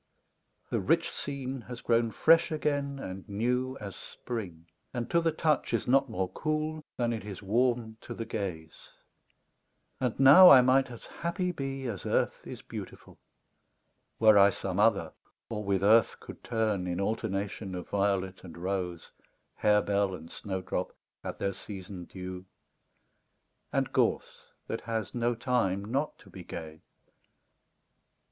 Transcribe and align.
The 0.71 0.79
rich 0.79 1.11
scene 1.11 1.61
has 1.69 1.79
grown 1.81 2.09
fresh 2.09 2.51
again 2.51 2.97
and 2.97 3.29
new 3.29 3.77
As 3.79 3.95
Spring 3.95 4.65
and 4.95 5.07
to 5.11 5.21
the 5.21 5.31
touch 5.31 5.75
is 5.75 5.87
not 5.87 6.09
more 6.09 6.27
cool 6.29 6.83
Than 6.97 7.13
it 7.13 7.23
is 7.23 7.43
warm 7.43 7.97
to 8.01 8.15
the 8.15 8.25
gaze; 8.25 8.89
and 9.99 10.19
now 10.19 10.49
I 10.49 10.61
might 10.61 10.89
As 10.89 11.05
happy 11.05 11.51
be 11.51 11.85
as 11.85 12.03
earth 12.07 12.41
is 12.47 12.63
beautiful, 12.63 13.19
Were 14.17 14.39
I 14.39 14.49
some 14.49 14.79
other 14.79 15.13
or 15.49 15.63
with 15.63 15.83
earth 15.83 16.19
could 16.19 16.43
turn 16.43 16.87
In 16.87 16.99
alternation 16.99 17.75
of 17.75 17.87
violet 17.87 18.43
and 18.43 18.57
rose, 18.57 19.11
Harebell 19.57 20.15
and 20.15 20.31
snowdrop, 20.31 20.97
at 21.23 21.37
their 21.37 21.53
season 21.53 22.05
due, 22.05 22.45
And 23.71 23.93
gorse 23.93 24.47
that 24.65 24.81
has 24.81 25.13
no 25.13 25.35
time 25.35 25.85
not 25.85 26.17
to 26.17 26.31
be 26.31 26.43
gay. 26.43 26.81